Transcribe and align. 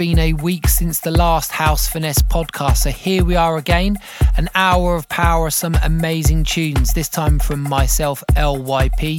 been 0.00 0.18
a 0.18 0.32
week 0.32 0.66
since 0.66 1.00
the 1.00 1.10
last 1.10 1.52
House 1.52 1.86
Finesse 1.86 2.22
podcast, 2.22 2.78
so 2.78 2.90
here 2.90 3.22
we 3.22 3.36
are 3.36 3.58
again. 3.58 3.98
An 4.38 4.48
hour 4.54 4.96
of 4.96 5.06
power, 5.10 5.50
some 5.50 5.76
amazing 5.84 6.44
tunes, 6.44 6.94
this 6.94 7.10
time 7.10 7.38
from 7.38 7.60
myself, 7.60 8.24
LYP. 8.30 9.18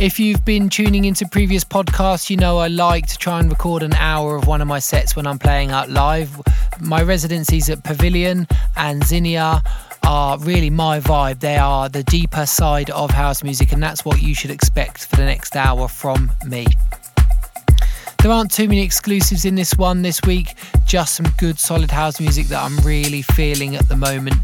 If 0.00 0.18
you've 0.18 0.44
been 0.44 0.68
tuning 0.68 1.04
into 1.04 1.28
previous 1.28 1.62
podcasts, 1.62 2.28
you 2.30 2.36
know 2.36 2.58
I 2.58 2.66
like 2.66 3.06
to 3.06 3.16
try 3.16 3.38
and 3.38 3.48
record 3.48 3.84
an 3.84 3.92
hour 3.92 4.34
of 4.34 4.48
one 4.48 4.60
of 4.60 4.66
my 4.66 4.80
sets 4.80 5.14
when 5.14 5.24
I'm 5.24 5.38
playing 5.38 5.70
out 5.70 5.88
live. 5.88 6.42
My 6.80 7.00
residencies 7.00 7.70
at 7.70 7.84
Pavilion 7.84 8.48
and 8.76 9.04
Zinnia 9.04 9.62
are 10.02 10.36
really 10.38 10.70
my 10.70 10.98
vibe. 10.98 11.38
They 11.38 11.58
are 11.58 11.88
the 11.88 12.02
deeper 12.02 12.44
side 12.44 12.90
of 12.90 13.10
house 13.10 13.44
music, 13.44 13.70
and 13.70 13.80
that's 13.80 14.04
what 14.04 14.20
you 14.20 14.34
should 14.34 14.50
expect 14.50 15.06
for 15.06 15.14
the 15.14 15.26
next 15.26 15.54
hour 15.54 15.86
from 15.86 16.32
me. 16.44 16.66
There 18.22 18.30
aren't 18.30 18.52
too 18.52 18.68
many 18.68 18.82
exclusives 18.82 19.44
in 19.44 19.56
this 19.56 19.74
one 19.74 20.02
this 20.02 20.22
week, 20.22 20.54
just 20.86 21.16
some 21.16 21.26
good 21.38 21.58
solid 21.58 21.90
house 21.90 22.20
music 22.20 22.46
that 22.46 22.62
I'm 22.62 22.76
really 22.86 23.20
feeling 23.20 23.74
at 23.74 23.88
the 23.88 23.96
moment. 23.96 24.36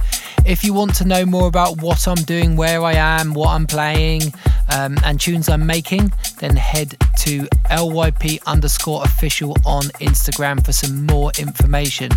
If 0.45 0.65
you 0.65 0.75
want 0.75 0.97
to 0.97 1.05
know 1.05 1.25
more 1.25 1.47
about 1.47 1.80
what 1.80 2.09
I'm 2.09 2.17
doing, 2.25 2.56
where 2.56 2.83
I 2.83 2.95
am, 2.95 3.34
what 3.34 3.51
I'm 3.51 3.69
playing, 3.69 4.34
um, 4.75 4.97
and 5.05 5.20
tunes 5.20 5.48
I'm 5.48 5.65
making, 5.65 6.12
then 6.41 6.56
head 6.56 6.97
to 7.19 7.43
LYP 7.70 8.41
underscore 8.47 9.05
official 9.05 9.56
on 9.65 9.84
Instagram 10.01 10.65
for 10.67 10.73
some 10.73 11.06
more 11.06 11.31
information. 11.39 12.11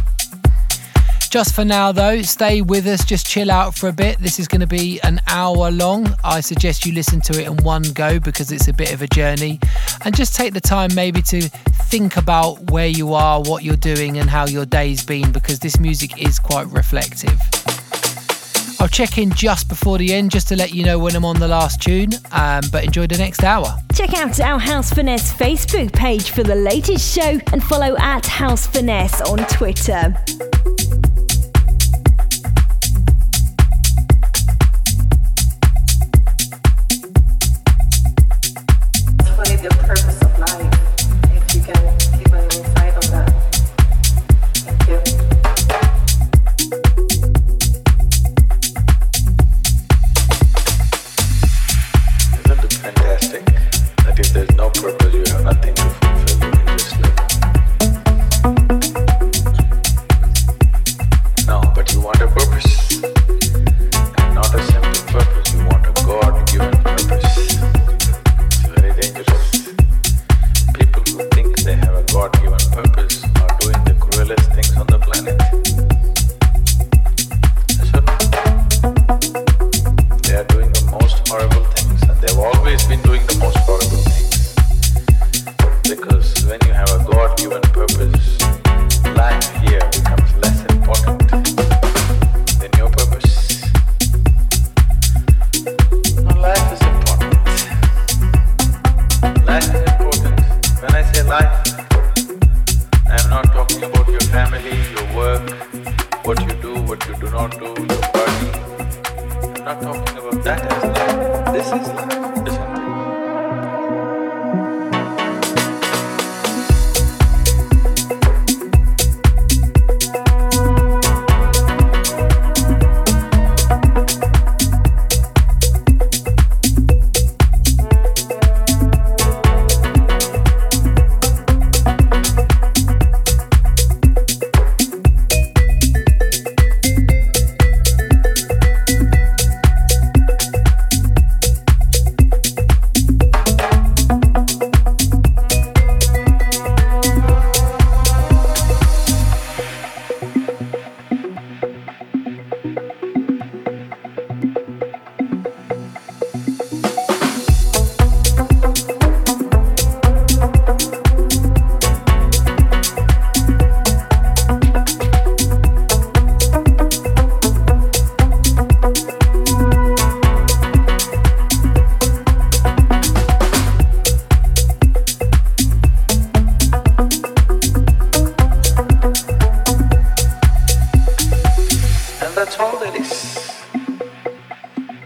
Just 1.32 1.56
for 1.56 1.64
now, 1.64 1.94
though, 1.94 2.22
stay 2.24 2.62
with 2.62 2.86
us, 2.86 3.06
just 3.06 3.26
chill 3.26 3.50
out 3.52 3.74
for 3.74 3.88
a 3.88 3.94
bit. 3.94 4.20
This 4.20 4.38
is 4.38 4.50
going 4.50 4.60
to 4.60 4.68
be 4.68 5.00
an 5.00 5.22
hour 5.28 5.72
long. 5.72 6.14
I 6.26 6.42
suggest 6.42 6.86
you 6.86 6.92
listen 6.92 7.22
to 7.22 7.42
it 7.42 7.48
in 7.48 7.56
one 7.64 7.84
go 7.94 8.20
because 8.20 8.52
it's 8.52 8.68
a 8.68 8.74
bit 8.74 8.94
of 8.94 9.02
a 9.02 9.08
journey. 9.08 9.58
And 10.04 10.14
just 10.14 10.36
take 10.36 10.54
the 10.54 10.60
time 10.60 10.94
maybe 10.94 11.22
to 11.22 11.44
think 11.44 12.18
about 12.18 12.70
where 12.70 12.88
you 12.88 13.14
are, 13.14 13.42
what 13.42 13.64
you're 13.64 13.78
doing, 13.78 14.18
and 14.18 14.30
how 14.30 14.46
your 14.46 14.66
day's 14.66 15.06
been 15.06 15.32
because 15.32 15.60
this 15.60 15.80
music 15.80 16.22
is 16.22 16.38
quite 16.38 16.68
reflective. 16.68 17.40
I'll 18.82 18.90
check 18.90 19.18
in 19.18 19.32
just 19.32 19.70
before 19.70 20.00
the 20.00 20.14
end 20.14 20.32
just 20.32 20.50
to 20.50 20.58
let 20.58 20.74
you 20.74 20.84
know 20.84 21.00
when 21.00 21.16
I'm 21.16 21.24
on 21.24 21.40
the 21.40 21.48
last 21.48 21.82
tune, 21.82 22.10
um, 22.34 22.64
but 22.74 22.84
enjoy 22.84 23.08
the 23.08 23.18
next 23.18 23.42
hour. 23.42 23.78
Check 23.94 24.16
out 24.16 24.38
our 24.42 24.60
House 24.60 24.92
Finesse 24.92 25.32
Facebook 25.32 25.94
page 25.94 26.32
for 26.32 26.44
the 26.44 26.56
latest 26.56 27.16
show 27.16 27.40
and 27.54 27.64
follow 27.64 27.96
at 28.00 28.26
House 28.26 28.68
Finesse 28.68 29.22
on 29.22 29.38
Twitter. 29.48 30.14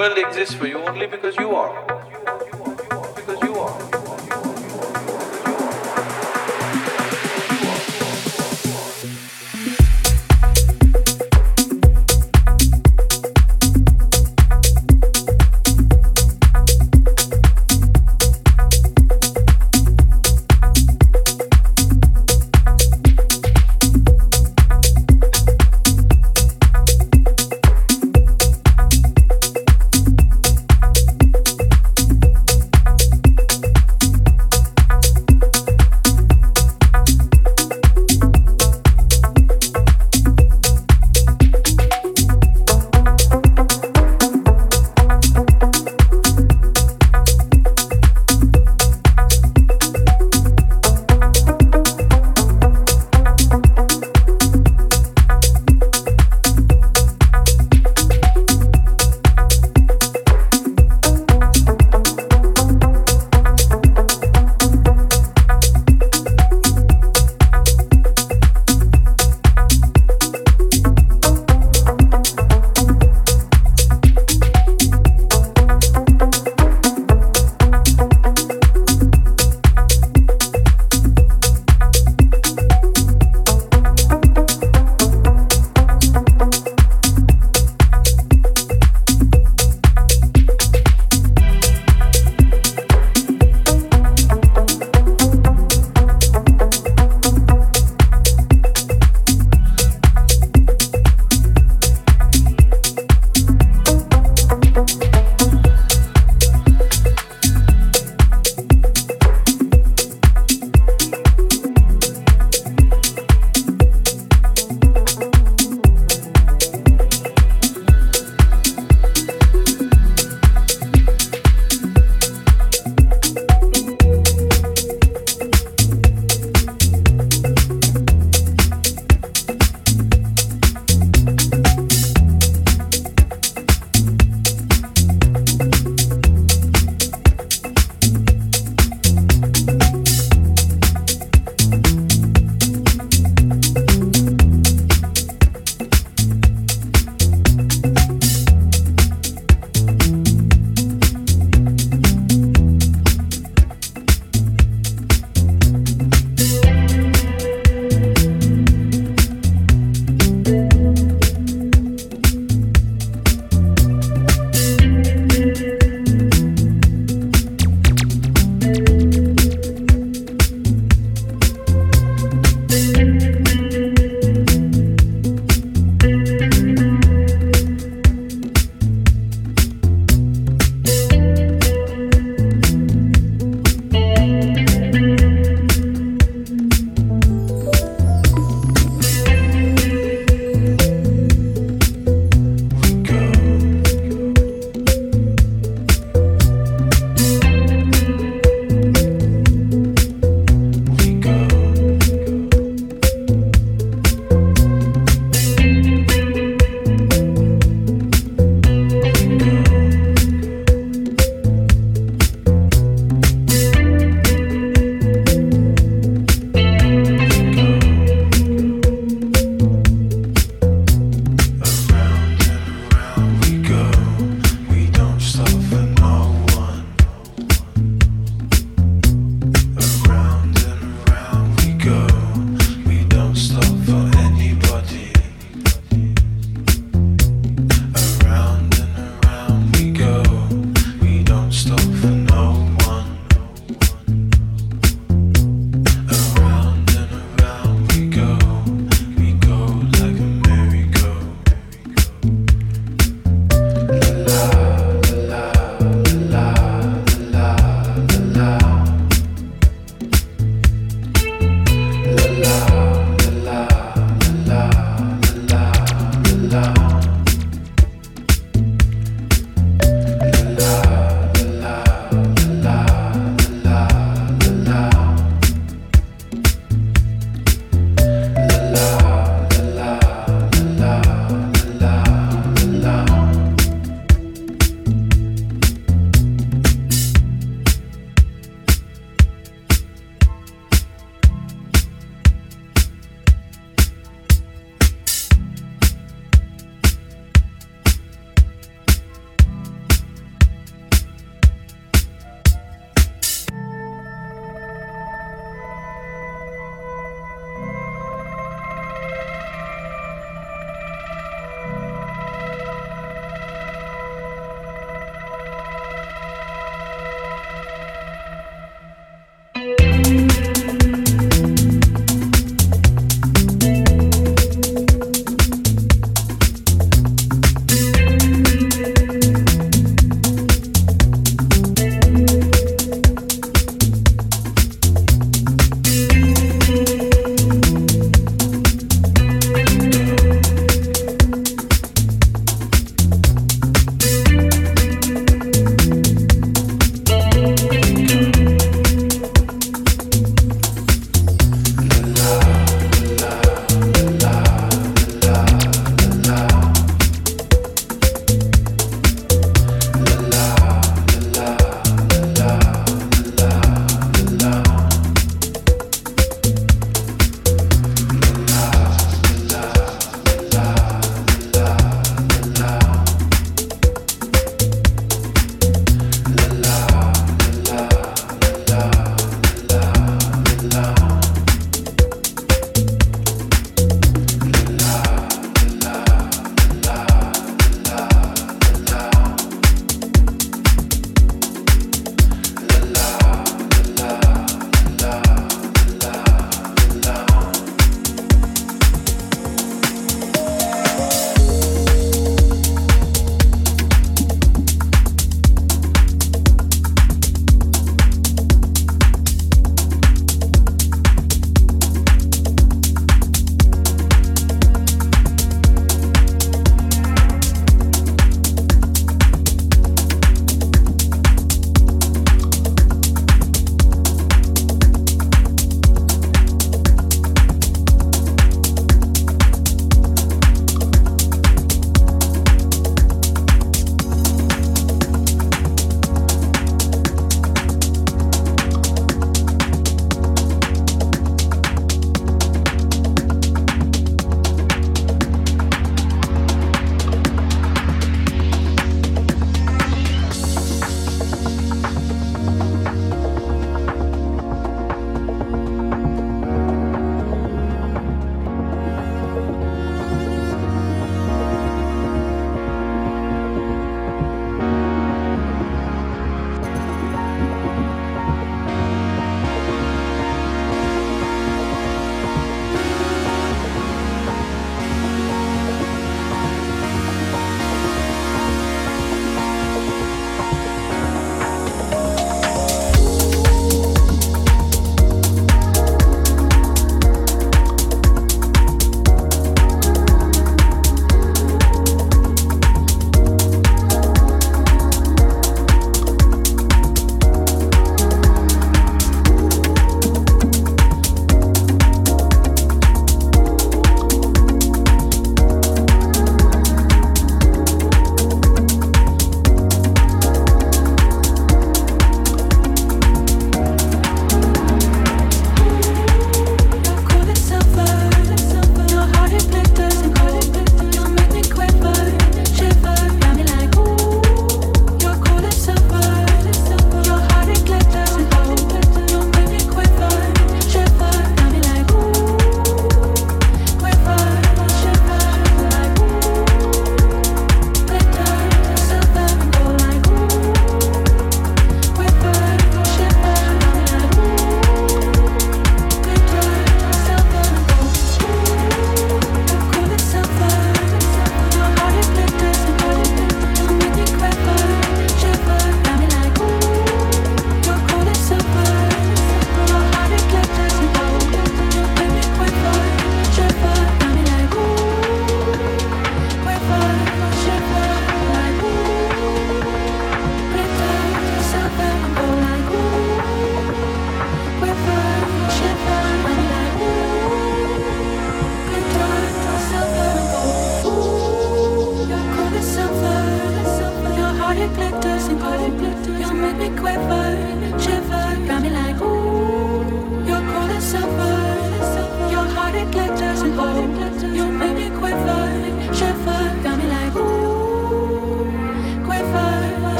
world 0.00 0.16
exists 0.16 0.54
for 0.54 0.66
you 0.66 0.78
only 0.78 1.06
because 1.06 1.36
you 1.36 1.50
are. 1.50 2.00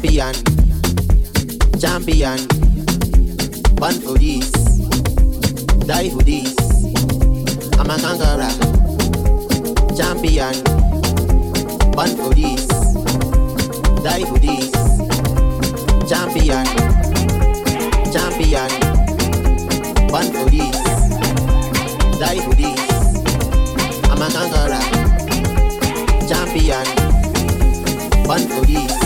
champion, 0.00 0.34
champion. 1.80 2.38
Born 3.74 3.94
for 4.00 4.16
this, 4.16 4.50
die 5.86 6.10
for 6.10 6.22
this. 6.22 6.54
I'm 7.78 7.90
a 7.90 7.98
kangaroo, 7.98 8.48
champion. 9.96 10.54
Born 11.90 12.10
for 12.16 12.32
this, 12.32 12.68
die 14.04 14.24
for 14.24 14.38
this. 14.38 14.70
Champion, 16.08 16.66
champion. 18.12 18.70
Born 20.06 20.26
for 20.30 20.48
this, 20.48 20.78
die 22.20 22.40
for 22.44 22.54
this. 22.54 22.80
I'm 24.04 24.22
a 24.22 24.28
kangaroo, 24.30 24.80
champion. 26.28 26.86
Born 28.24 28.46
for 28.46 28.64
this. 28.64 28.97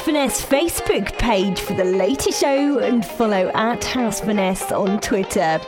Finesse 0.00 0.44
Facebook 0.44 1.16
page 1.18 1.60
for 1.60 1.74
the 1.74 1.84
latest 1.84 2.40
show 2.40 2.78
and 2.78 3.04
follow 3.04 3.48
at 3.54 3.84
House 3.84 4.20
Finesse 4.20 4.72
on 4.72 5.00
Twitter. 5.00 5.60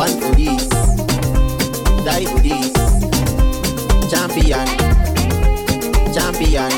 One 0.00 0.18
for 0.18 0.34
this, 0.34 0.66
die 2.06 2.24
for 2.24 2.40
this. 2.40 2.72
Champion, 4.10 4.66
champion. 6.14 6.72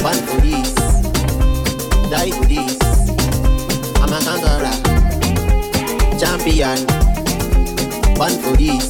One 0.00 0.20
for 0.28 0.40
this, 0.40 0.72
die 2.08 2.30
for 2.30 2.44
this. 2.44 2.78
I'm 3.96 4.12
a 4.12 4.20
conqueror. 4.22 4.76
Champion, 6.16 6.78
One 8.16 8.38
for 8.38 8.56
this, 8.56 8.88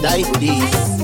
die 0.00 0.22
for 0.22 0.38
this. 0.38 0.95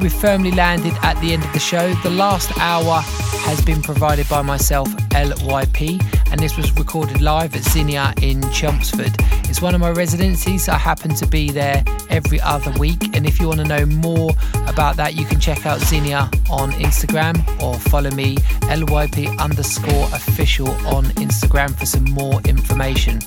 We've 0.00 0.12
firmly 0.12 0.50
landed 0.50 0.94
at 1.02 1.20
the 1.20 1.32
end 1.32 1.44
of 1.44 1.52
the 1.52 1.58
show. 1.58 1.92
The 2.02 2.10
last 2.10 2.50
hour 2.58 3.00
has 3.44 3.60
been 3.64 3.82
provided 3.82 4.28
by 4.28 4.42
myself, 4.42 4.88
LYP, 5.10 6.00
and 6.30 6.40
this 6.40 6.56
was 6.56 6.72
recorded 6.76 7.20
live 7.20 7.54
at 7.54 7.62
Zinnia 7.62 8.14
in 8.22 8.42
Chelmsford. 8.50 9.14
It's 9.48 9.60
one 9.60 9.74
of 9.74 9.80
my 9.80 9.90
residencies. 9.90 10.68
I 10.68 10.76
happen 10.76 11.14
to 11.16 11.26
be 11.26 11.50
there 11.50 11.84
every 12.08 12.40
other 12.40 12.72
week, 12.78 13.16
and 13.16 13.26
if 13.26 13.40
you 13.40 13.48
want 13.48 13.60
to 13.60 13.66
know 13.66 13.86
more 13.86 14.30
about 14.66 14.96
that, 14.96 15.14
you 15.14 15.24
can 15.24 15.38
check 15.40 15.66
out 15.66 15.80
Zinnia 15.80 16.30
on 16.50 16.72
Instagram 16.72 17.36
or 17.62 17.74
follow 17.78 18.10
me, 18.10 18.36
LYP 18.70 19.38
underscore 19.38 20.06
official 20.14 20.70
on 20.86 21.04
Instagram 21.16 21.74
for 21.76 21.86
some 21.86 22.04
more 22.04 22.40
information. 22.42 23.20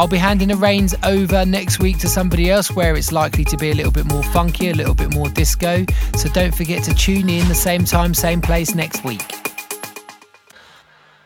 I'll 0.00 0.08
be 0.08 0.16
handing 0.16 0.48
the 0.48 0.56
reins 0.56 0.94
over 1.02 1.44
next 1.44 1.78
week 1.78 1.98
to 1.98 2.08
somebody 2.08 2.50
else 2.50 2.70
where 2.70 2.96
it's 2.96 3.12
likely 3.12 3.44
to 3.44 3.56
be 3.58 3.70
a 3.70 3.74
little 3.74 3.92
bit 3.92 4.06
more 4.06 4.22
funky, 4.22 4.70
a 4.70 4.72
little 4.72 4.94
bit 4.94 5.12
more 5.12 5.28
disco. 5.28 5.84
So 6.16 6.30
don't 6.30 6.54
forget 6.54 6.82
to 6.84 6.94
tune 6.94 7.28
in 7.28 7.46
the 7.48 7.54
same 7.54 7.84
time, 7.84 8.14
same 8.14 8.40
place 8.40 8.74
next 8.74 9.04
week. 9.04 9.22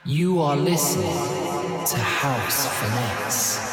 You 0.05 0.41
are 0.41 0.57
listening 0.57 1.07
to 1.87 1.99
House 1.99 2.67
Finesse. 2.81 3.64